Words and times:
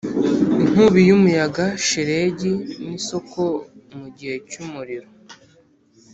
inkubi 0.63 0.99
y'umuyaga, 1.09 1.65
shelegi, 1.87 2.51
n'isoko 2.85 3.41
mugihe 3.97 4.35
cyumuriro, 4.49 5.09